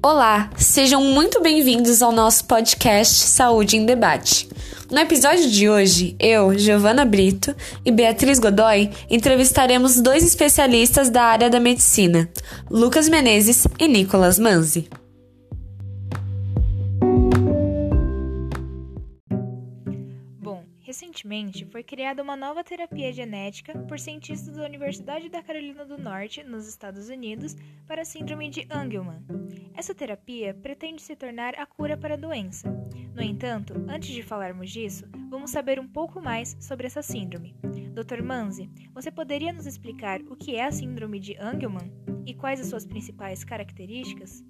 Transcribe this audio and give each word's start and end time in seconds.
Olá, 0.00 0.48
sejam 0.56 1.02
muito 1.02 1.42
bem-vindos 1.42 2.02
ao 2.02 2.12
nosso 2.12 2.44
podcast 2.44 3.12
Saúde 3.14 3.76
em 3.76 3.84
Debate. 3.84 4.48
No 4.88 4.98
episódio 5.00 5.50
de 5.50 5.68
hoje, 5.68 6.14
eu, 6.20 6.56
Giovana 6.56 7.04
Brito 7.04 7.52
e 7.84 7.90
Beatriz 7.90 8.38
Godoy 8.38 8.90
entrevistaremos 9.10 10.00
dois 10.00 10.22
especialistas 10.22 11.10
da 11.10 11.24
área 11.24 11.50
da 11.50 11.58
medicina, 11.58 12.30
Lucas 12.70 13.08
Menezes 13.08 13.66
e 13.76 13.88
Nicolas 13.88 14.38
Manzi. 14.38 14.88
Recentemente, 20.88 21.66
foi 21.66 21.82
criada 21.82 22.22
uma 22.22 22.34
nova 22.34 22.64
terapia 22.64 23.12
genética 23.12 23.78
por 23.80 23.98
cientistas 23.98 24.56
da 24.56 24.64
Universidade 24.64 25.28
da 25.28 25.42
Carolina 25.42 25.84
do 25.84 25.98
Norte, 25.98 26.42
nos 26.42 26.66
Estados 26.66 27.10
Unidos, 27.10 27.54
para 27.86 28.00
a 28.00 28.04
síndrome 28.06 28.48
de 28.48 28.66
Angelman. 28.70 29.22
Essa 29.74 29.94
terapia 29.94 30.54
pretende 30.54 31.02
se 31.02 31.14
tornar 31.14 31.54
a 31.60 31.66
cura 31.66 31.94
para 31.94 32.14
a 32.14 32.16
doença. 32.16 32.70
No 33.14 33.20
entanto, 33.20 33.74
antes 33.86 34.08
de 34.08 34.22
falarmos 34.22 34.70
disso, 34.70 35.04
vamos 35.28 35.50
saber 35.50 35.78
um 35.78 35.86
pouco 35.86 36.22
mais 36.22 36.56
sobre 36.58 36.86
essa 36.86 37.02
síndrome. 37.02 37.54
Dr. 37.92 38.22
Manzi, 38.22 38.70
você 38.94 39.10
poderia 39.10 39.52
nos 39.52 39.66
explicar 39.66 40.22
o 40.22 40.34
que 40.34 40.56
é 40.56 40.64
a 40.64 40.72
síndrome 40.72 41.20
de 41.20 41.36
Angelman 41.36 41.92
e 42.24 42.32
quais 42.32 42.60
as 42.62 42.68
suas 42.68 42.86
principais 42.86 43.44
características? 43.44 44.42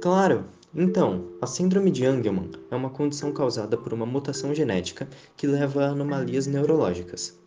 Claro! 0.00 0.57
Então, 0.74 1.24
a 1.40 1.46
síndrome 1.46 1.90
de 1.90 2.04
Angelman 2.04 2.50
é 2.70 2.76
uma 2.76 2.90
condição 2.90 3.32
causada 3.32 3.74
por 3.74 3.94
uma 3.94 4.04
mutação 4.04 4.54
genética 4.54 5.08
que 5.34 5.46
leva 5.46 5.84
a 5.84 5.88
anomalias 5.88 6.46
neurológicas 6.46 7.38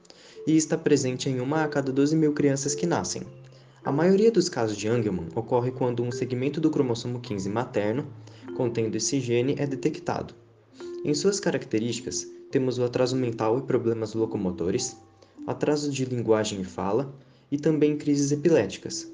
e 0.48 0.58
está 0.58 0.76
presente 0.76 1.30
em 1.30 1.40
uma 1.40 1.64
a 1.64 1.68
cada 1.68 1.92
12 1.92 2.16
mil 2.16 2.34
crianças 2.34 2.74
que 2.74 2.88
nascem. 2.88 3.22
A 3.84 3.92
maioria 3.92 4.32
dos 4.32 4.50
casos 4.50 4.76
de 4.76 4.88
Angelman 4.88 5.28
ocorre 5.36 5.72
quando 5.72 6.02
um 6.02 6.12
segmento 6.12 6.60
do 6.60 6.72
cromossomo 6.72 7.20
15 7.20 7.48
materno, 7.48 8.08
contendo 8.58 8.96
esse 8.96 9.20
gene, 9.20 9.56
é 9.60 9.68
detectado. 9.68 10.34
Em 11.06 11.14
suas 11.14 11.40
características, 11.40 12.28
temos 12.50 12.80
o 12.80 12.84
atraso 12.84 13.16
mental 13.16 13.60
e 13.60 13.62
problemas 13.62 14.16
locomotores, 14.16 14.98
atraso 15.46 15.92
de 15.92 16.06
linguagem 16.06 16.62
e 16.62 16.66
fala 16.66 17.14
e 17.52 17.58
também 17.58 17.98
crises 17.98 18.32
epiléticas, 18.32 19.12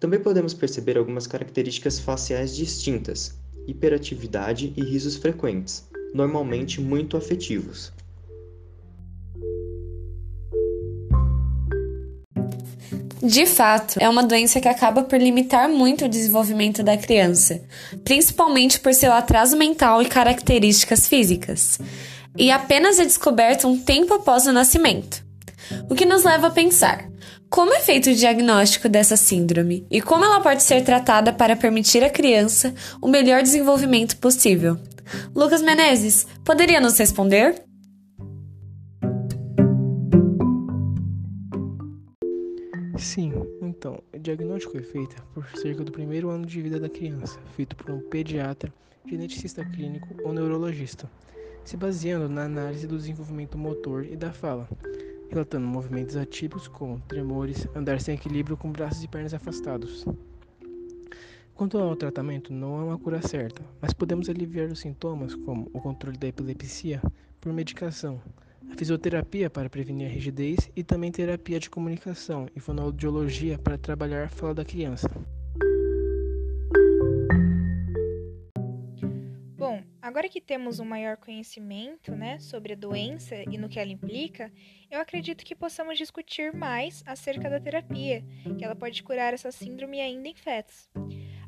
também 0.00 0.18
podemos 0.18 0.54
perceber 0.54 0.96
algumas 0.96 1.26
características 1.26 2.00
faciais 2.00 2.56
distintas, 2.56 3.38
hiperatividade 3.66 4.72
e 4.74 4.82
risos 4.82 5.16
frequentes, 5.16 5.84
normalmente 6.14 6.80
muito 6.80 7.18
afetivos. 7.18 7.92
De 13.22 13.44
fato, 13.44 13.98
é 14.00 14.08
uma 14.08 14.22
doença 14.22 14.60
que 14.62 14.68
acaba 14.68 15.02
por 15.02 15.20
limitar 15.20 15.68
muito 15.68 16.06
o 16.06 16.08
desenvolvimento 16.08 16.82
da 16.82 16.96
criança, 16.96 17.62
principalmente 18.02 18.80
por 18.80 18.94
seu 18.94 19.12
atraso 19.12 19.58
mental 19.58 20.00
e 20.00 20.06
características 20.06 21.06
físicas, 21.06 21.78
e 22.38 22.50
apenas 22.50 22.98
é 22.98 23.04
descoberta 23.04 23.68
um 23.68 23.78
tempo 23.78 24.14
após 24.14 24.46
o 24.46 24.52
nascimento. 24.52 25.22
O 25.90 25.94
que 25.94 26.06
nos 26.06 26.24
leva 26.24 26.46
a 26.46 26.50
pensar: 26.50 27.09
como 27.50 27.74
é 27.74 27.80
feito 27.80 28.08
o 28.08 28.14
diagnóstico 28.14 28.88
dessa 28.88 29.16
síndrome 29.16 29.84
e 29.90 30.00
como 30.00 30.24
ela 30.24 30.40
pode 30.40 30.62
ser 30.62 30.84
tratada 30.84 31.32
para 31.32 31.56
permitir 31.56 32.04
à 32.04 32.08
criança 32.08 32.72
o 33.02 33.08
melhor 33.08 33.42
desenvolvimento 33.42 34.16
possível? 34.18 34.78
Lucas 35.34 35.60
Menezes, 35.60 36.28
poderia 36.44 36.80
nos 36.80 36.96
responder? 36.96 37.64
Sim, 42.96 43.32
então, 43.60 44.00
o 44.14 44.18
diagnóstico 44.18 44.78
é 44.78 44.82
feito 44.82 45.20
por 45.34 45.44
cerca 45.56 45.82
do 45.82 45.90
primeiro 45.90 46.30
ano 46.30 46.46
de 46.46 46.62
vida 46.62 46.78
da 46.78 46.88
criança, 46.88 47.40
feito 47.56 47.74
por 47.74 47.90
um 47.90 47.98
pediatra, 47.98 48.72
geneticista 49.04 49.64
clínico 49.64 50.06
ou 50.22 50.32
neurologista, 50.32 51.10
se 51.64 51.76
baseando 51.76 52.28
na 52.28 52.44
análise 52.44 52.86
do 52.86 52.96
desenvolvimento 52.96 53.58
motor 53.58 54.04
e 54.04 54.14
da 54.14 54.32
fala, 54.32 54.68
relatando 55.30 55.66
movimentos 55.66 56.16
atípicos 56.16 56.66
como 56.66 57.00
tremores, 57.00 57.66
andar 57.74 58.00
sem 58.00 58.16
equilíbrio 58.16 58.56
com 58.56 58.70
braços 58.70 59.02
e 59.04 59.08
pernas 59.08 59.32
afastados. 59.32 60.04
Quanto 61.54 61.78
ao 61.78 61.94
tratamento, 61.94 62.52
não 62.52 62.76
há 62.76 62.84
uma 62.84 62.98
cura 62.98 63.22
certa, 63.22 63.62
mas 63.80 63.92
podemos 63.92 64.28
aliviar 64.28 64.68
os 64.68 64.80
sintomas 64.80 65.34
como 65.34 65.70
o 65.72 65.80
controle 65.80 66.18
da 66.18 66.26
epilepsia 66.26 67.00
por 67.40 67.52
medicação, 67.52 68.20
a 68.70 68.76
fisioterapia 68.76 69.48
para 69.48 69.70
prevenir 69.70 70.08
a 70.08 70.10
rigidez 70.10 70.70
e 70.74 70.82
também 70.82 71.12
terapia 71.12 71.60
de 71.60 71.70
comunicação 71.70 72.48
e 72.56 72.60
fonoaudiologia 72.60 73.58
para 73.58 73.78
trabalhar 73.78 74.24
a 74.24 74.28
fala 74.28 74.54
da 74.54 74.64
criança. 74.64 75.08
Agora 80.20 80.32
que 80.32 80.40
temos 80.42 80.78
um 80.78 80.84
maior 80.84 81.16
conhecimento 81.16 82.14
né, 82.14 82.38
sobre 82.40 82.74
a 82.74 82.76
doença 82.76 83.36
e 83.50 83.56
no 83.56 83.70
que 83.70 83.80
ela 83.80 83.90
implica, 83.90 84.52
eu 84.90 85.00
acredito 85.00 85.42
que 85.42 85.54
possamos 85.54 85.96
discutir 85.96 86.52
mais 86.52 87.02
acerca 87.06 87.48
da 87.48 87.58
terapia, 87.58 88.22
que 88.58 88.62
ela 88.62 88.76
pode 88.76 89.02
curar 89.02 89.32
essa 89.32 89.50
síndrome 89.50 89.98
ainda 89.98 90.28
em 90.28 90.34
fetos. 90.34 90.90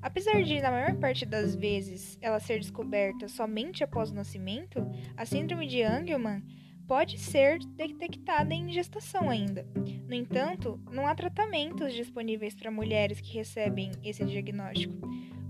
Apesar 0.01 0.43
de, 0.43 0.59
na 0.63 0.71
maior 0.71 0.95
parte 0.95 1.27
das 1.27 1.55
vezes, 1.55 2.17
ela 2.23 2.41
ser 2.41 2.61
descoberta 2.61 3.29
somente 3.29 3.85
após 3.85 4.11
o 4.11 4.15
nascimento, 4.15 4.81
a 5.19 5.27
síndrome 5.27 5.67
de 5.67 5.83
Angelman 5.83 6.43
pode 6.89 7.19
ser 7.19 7.59
detectada 7.77 8.55
em 8.55 8.73
gestação 8.73 9.29
ainda. 9.29 9.69
No 10.09 10.15
entanto, 10.15 10.81
não 10.91 11.07
há 11.07 11.15
tratamentos 11.15 11.93
disponíveis 11.93 12.55
para 12.55 12.71
mulheres 12.71 13.21
que 13.21 13.35
recebem 13.35 13.93
esse 14.03 14.25
diagnóstico. 14.25 14.97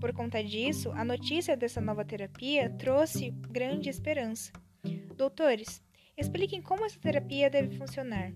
Por 0.03 0.13
conta 0.13 0.43
disso, 0.43 0.91
a 0.97 1.05
notícia 1.05 1.57
dessa 1.57 1.81
nova 1.81 2.05
terapia 2.05 2.69
trouxe 2.71 3.31
grande 3.49 3.89
esperança. 3.89 4.51
Doutores, 5.17 5.81
expliquem 6.19 6.61
como 6.61 6.85
essa 6.85 6.99
terapia 6.99 7.49
deve 7.49 7.77
funcionar. 7.79 8.33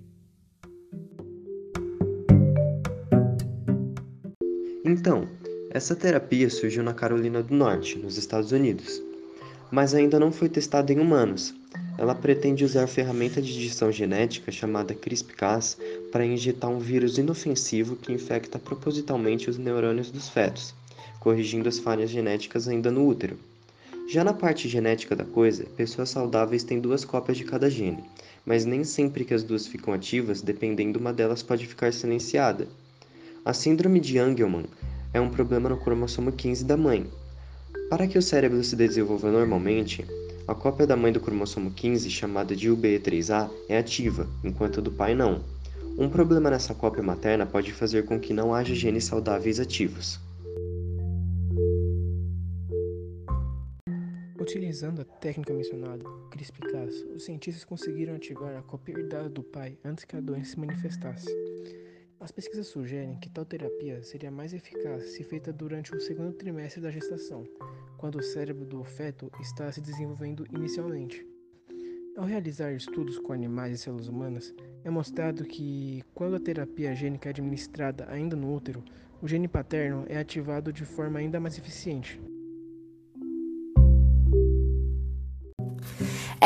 Então, 4.84 5.28
essa 5.72 5.96
terapia 5.96 6.48
surgiu 6.48 6.84
na 6.84 6.94
Carolina 6.94 7.42
do 7.42 7.52
Norte, 7.52 7.98
nos 7.98 8.16
Estados 8.16 8.52
Unidos, 8.52 9.02
mas 9.68 9.92
ainda 9.92 10.20
não 10.20 10.30
foi 10.30 10.48
testada 10.48 10.92
em 10.92 11.00
humanos. 11.00 11.52
Ela 11.98 12.14
pretende 12.14 12.64
usar 12.64 12.84
a 12.84 12.86
ferramenta 12.86 13.42
de 13.42 13.50
edição 13.50 13.90
genética 13.90 14.52
chamada 14.52 14.94
CRISPR-Cas 14.94 15.76
para 16.12 16.24
injetar 16.24 16.70
um 16.70 16.78
vírus 16.78 17.18
inofensivo 17.18 17.96
que 17.96 18.12
infecta 18.12 18.56
propositalmente 18.56 19.50
os 19.50 19.58
neurônios 19.58 20.12
dos 20.12 20.28
fetos 20.28 20.72
corrigindo 21.26 21.68
as 21.68 21.80
falhas 21.80 22.08
genéticas 22.08 22.68
ainda 22.68 22.88
no 22.88 23.04
útero. 23.04 23.36
Já 24.08 24.22
na 24.22 24.32
parte 24.32 24.68
genética 24.68 25.16
da 25.16 25.24
coisa, 25.24 25.64
pessoas 25.76 26.08
saudáveis 26.08 26.62
têm 26.62 26.78
duas 26.78 27.04
cópias 27.04 27.36
de 27.36 27.42
cada 27.42 27.68
gene, 27.68 28.04
mas 28.44 28.64
nem 28.64 28.84
sempre 28.84 29.24
que 29.24 29.34
as 29.34 29.42
duas 29.42 29.66
ficam 29.66 29.92
ativas, 29.92 30.40
dependendo 30.40 31.00
uma 31.00 31.12
delas 31.12 31.42
pode 31.42 31.66
ficar 31.66 31.92
silenciada. 31.92 32.68
A 33.44 33.52
síndrome 33.52 33.98
de 33.98 34.20
Angelman 34.20 34.66
é 35.12 35.20
um 35.20 35.28
problema 35.28 35.68
no 35.68 35.76
cromossomo 35.76 36.30
15 36.30 36.64
da 36.64 36.76
mãe. 36.76 37.04
Para 37.90 38.06
que 38.06 38.16
o 38.16 38.22
cérebro 38.22 38.62
se 38.62 38.76
desenvolva 38.76 39.28
normalmente, 39.28 40.06
a 40.46 40.54
cópia 40.54 40.86
da 40.86 40.96
mãe 40.96 41.10
do 41.10 41.18
cromossomo 41.18 41.72
15, 41.72 42.08
chamada 42.08 42.54
de 42.54 42.70
UBE3A, 42.70 43.50
é 43.68 43.76
ativa, 43.76 44.28
enquanto 44.44 44.78
a 44.78 44.82
do 44.84 44.92
pai 44.92 45.12
não. 45.12 45.42
Um 45.98 46.08
problema 46.08 46.50
nessa 46.50 46.72
cópia 46.72 47.02
materna 47.02 47.44
pode 47.44 47.72
fazer 47.72 48.04
com 48.04 48.20
que 48.20 48.32
não 48.32 48.54
haja 48.54 48.76
genes 48.76 49.02
saudáveis 49.06 49.58
ativos. 49.58 50.24
Utilizando 54.46 55.02
a 55.02 55.04
técnica 55.04 55.52
mencionada, 55.52 56.04
CRISPR-Cas, 56.30 56.94
os 57.16 57.24
cientistas 57.24 57.64
conseguiram 57.64 58.14
ativar 58.14 58.56
a 58.56 58.62
cópia 58.62 58.92
herdada 58.92 59.28
do 59.28 59.42
pai 59.42 59.76
antes 59.84 60.04
que 60.04 60.14
a 60.14 60.20
doença 60.20 60.52
se 60.52 60.60
manifestasse. 60.60 61.26
As 62.20 62.30
pesquisas 62.30 62.68
sugerem 62.68 63.18
que 63.18 63.28
tal 63.28 63.44
terapia 63.44 64.04
seria 64.04 64.30
mais 64.30 64.52
eficaz 64.52 65.02
se 65.10 65.24
feita 65.24 65.52
durante 65.52 65.92
o 65.92 66.00
segundo 66.00 66.32
trimestre 66.32 66.80
da 66.80 66.92
gestação, 66.92 67.42
quando 67.98 68.20
o 68.20 68.22
cérebro 68.22 68.64
do 68.64 68.84
feto 68.84 69.32
está 69.40 69.72
se 69.72 69.80
desenvolvendo 69.80 70.46
inicialmente. 70.54 71.26
Ao 72.16 72.24
realizar 72.24 72.72
estudos 72.72 73.18
com 73.18 73.32
animais 73.32 73.74
e 73.74 73.82
células 73.82 74.06
humanas, 74.06 74.54
é 74.84 74.90
mostrado 74.90 75.42
que, 75.42 76.04
quando 76.14 76.36
a 76.36 76.40
terapia 76.40 76.94
gênica 76.94 77.28
é 77.28 77.30
administrada 77.30 78.06
ainda 78.08 78.36
no 78.36 78.54
útero, 78.54 78.84
o 79.20 79.26
gene 79.26 79.48
paterno 79.48 80.04
é 80.08 80.16
ativado 80.16 80.72
de 80.72 80.84
forma 80.84 81.18
ainda 81.18 81.40
mais 81.40 81.58
eficiente. 81.58 82.20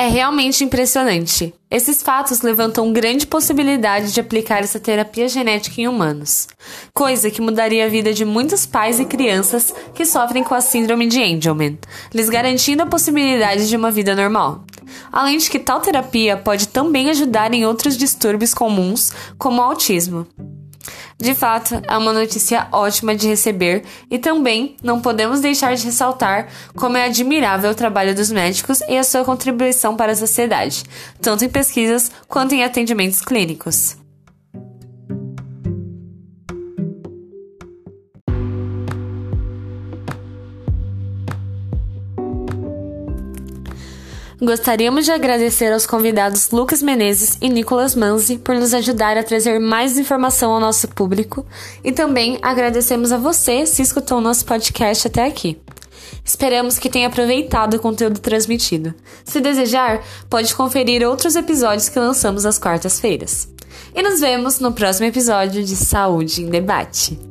É 0.00 0.08
realmente 0.08 0.64
impressionante. 0.64 1.52
Esses 1.70 2.02
fatos 2.02 2.40
levantam 2.40 2.90
grande 2.90 3.26
possibilidade 3.26 4.14
de 4.14 4.18
aplicar 4.18 4.60
essa 4.60 4.80
terapia 4.80 5.28
genética 5.28 5.78
em 5.78 5.86
humanos, 5.86 6.48
coisa 6.94 7.30
que 7.30 7.42
mudaria 7.42 7.84
a 7.84 7.88
vida 7.90 8.10
de 8.14 8.24
muitos 8.24 8.64
pais 8.64 8.98
e 8.98 9.04
crianças 9.04 9.74
que 9.94 10.06
sofrem 10.06 10.42
com 10.42 10.54
a 10.54 10.62
síndrome 10.62 11.06
de 11.06 11.22
Angelman, 11.22 11.78
lhes 12.14 12.30
garantindo 12.30 12.82
a 12.82 12.86
possibilidade 12.86 13.68
de 13.68 13.76
uma 13.76 13.90
vida 13.90 14.16
normal. 14.16 14.64
Além 15.12 15.36
de 15.36 15.50
que 15.50 15.58
tal 15.58 15.82
terapia 15.82 16.34
pode 16.34 16.68
também 16.68 17.10
ajudar 17.10 17.52
em 17.52 17.66
outros 17.66 17.94
distúrbios 17.94 18.54
comuns, 18.54 19.12
como 19.36 19.60
o 19.60 19.64
autismo. 19.64 20.26
De 21.20 21.34
fato, 21.34 21.82
é 21.86 21.98
uma 21.98 22.14
notícia 22.14 22.66
ótima 22.72 23.14
de 23.14 23.28
receber 23.28 23.84
e 24.10 24.18
também 24.18 24.74
não 24.82 25.02
podemos 25.02 25.40
deixar 25.40 25.74
de 25.74 25.84
ressaltar 25.84 26.48
como 26.74 26.96
é 26.96 27.04
admirável 27.04 27.70
o 27.70 27.74
trabalho 27.74 28.14
dos 28.14 28.30
médicos 28.30 28.80
e 28.88 28.96
a 28.96 29.04
sua 29.04 29.22
contribuição 29.22 29.94
para 29.94 30.12
a 30.12 30.16
sociedade, 30.16 30.82
tanto 31.20 31.44
em 31.44 31.50
pesquisas 31.50 32.10
quanto 32.26 32.54
em 32.54 32.64
atendimentos 32.64 33.20
clínicos. 33.20 33.99
Gostaríamos 44.42 45.04
de 45.04 45.12
agradecer 45.12 45.70
aos 45.70 45.86
convidados 45.86 46.50
Lucas 46.50 46.80
Menezes 46.80 47.36
e 47.42 47.48
Nicolas 47.50 47.94
Manzi 47.94 48.38
por 48.38 48.54
nos 48.54 48.72
ajudar 48.72 49.18
a 49.18 49.22
trazer 49.22 49.58
mais 49.60 49.98
informação 49.98 50.52
ao 50.52 50.58
nosso 50.58 50.88
público 50.88 51.44
e 51.84 51.92
também 51.92 52.38
agradecemos 52.40 53.12
a 53.12 53.18
você 53.18 53.66
se 53.66 53.82
escutou 53.82 54.16
o 54.16 54.22
nosso 54.22 54.46
podcast 54.46 55.06
até 55.06 55.26
aqui. 55.26 55.60
Esperamos 56.24 56.78
que 56.78 56.88
tenha 56.88 57.08
aproveitado 57.08 57.74
o 57.74 57.80
conteúdo 57.80 58.18
transmitido. 58.18 58.94
Se 59.26 59.42
desejar, 59.42 60.02
pode 60.30 60.54
conferir 60.54 61.06
outros 61.06 61.36
episódios 61.36 61.90
que 61.90 61.98
lançamos 61.98 62.46
às 62.46 62.58
quartas-feiras. 62.58 63.46
E 63.94 64.02
nos 64.02 64.20
vemos 64.20 64.58
no 64.58 64.72
próximo 64.72 65.06
episódio 65.06 65.62
de 65.62 65.76
Saúde 65.76 66.42
em 66.42 66.48
Debate. 66.48 67.29